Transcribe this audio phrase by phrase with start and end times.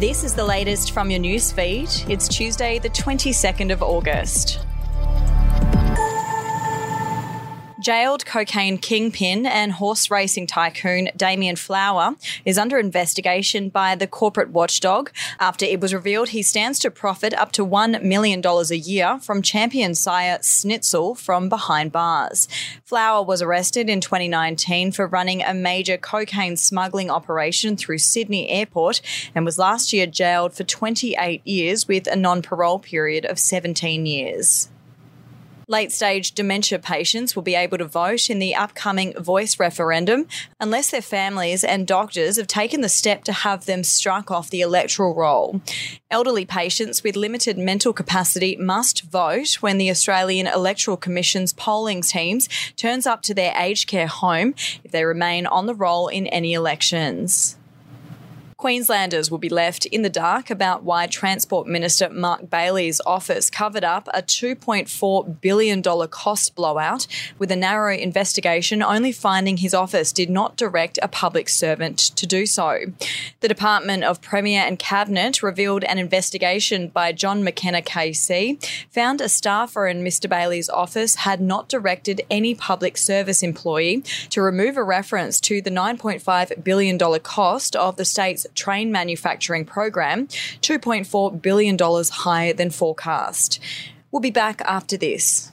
[0.00, 1.90] This is the latest from your news feed.
[2.08, 4.64] It's Tuesday, the 22nd of August.
[7.80, 12.14] Jailed cocaine kingpin and horse racing tycoon Damion Flower
[12.44, 17.32] is under investigation by the corporate watchdog after it was revealed he stands to profit
[17.32, 22.48] up to $1 million a year from champion sire Snitzel from behind bars.
[22.84, 29.00] Flower was arrested in 2019 for running a major cocaine smuggling operation through Sydney Airport
[29.34, 34.04] and was last year jailed for 28 years with a non parole period of 17
[34.04, 34.68] years.
[35.70, 40.26] Late stage dementia patients will be able to vote in the upcoming voice referendum
[40.58, 44.62] unless their families and doctors have taken the step to have them struck off the
[44.62, 45.60] electoral roll.
[46.10, 52.48] Elderly patients with limited mental capacity must vote when the Australian Electoral Commission's polling teams
[52.74, 56.52] turns up to their aged care home if they remain on the roll in any
[56.52, 57.56] elections.
[58.60, 63.84] Queenslanders will be left in the dark about why Transport Minister Mark Bailey's office covered
[63.84, 67.06] up a $2.4 billion cost blowout
[67.38, 72.26] with a narrow investigation only finding his office did not direct a public servant to
[72.26, 72.80] do so.
[73.40, 79.30] The Department of Premier and Cabinet revealed an investigation by John McKenna KC found a
[79.30, 84.84] staffer in Mr Bailey's office had not directed any public service employee to remove a
[84.84, 92.52] reference to the $9.5 billion cost of the state's train manufacturing program, $2.4 billion higher
[92.52, 93.60] than forecast.
[94.10, 95.52] We'll be back after this.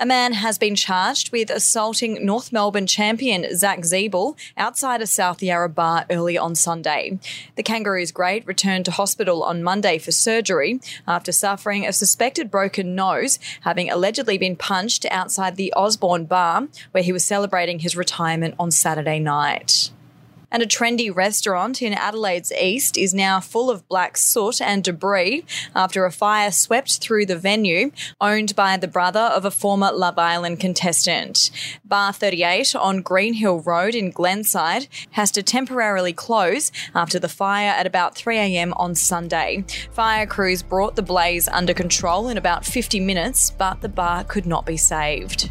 [0.00, 5.42] A man has been charged with assaulting North Melbourne champion Jack Ziebell outside a South
[5.42, 7.18] Yarra bar early on Sunday.
[7.56, 12.94] The Kangaroos great returned to hospital on Monday for surgery after suffering a suspected broken
[12.94, 18.54] nose, having allegedly been punched outside the Osborne bar where he was celebrating his retirement
[18.56, 19.77] on Saturday night.
[20.50, 25.44] And a trendy restaurant in Adelaide's east is now full of black soot and debris
[25.74, 30.18] after a fire swept through the venue, owned by the brother of a former Love
[30.18, 31.50] Island contestant.
[31.84, 37.86] Bar 38 on Greenhill Road in Glenside has to temporarily close after the fire at
[37.86, 39.64] about 3am on Sunday.
[39.92, 44.46] Fire crews brought the blaze under control in about 50 minutes, but the bar could
[44.46, 45.50] not be saved.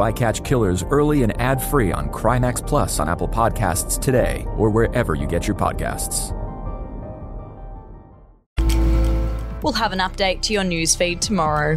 [0.00, 4.70] I Catch Killers early and ad free on Crimex Plus on Apple Podcasts today or
[4.70, 6.34] wherever you get your podcasts.
[9.62, 11.76] We'll have an update to your newsfeed tomorrow.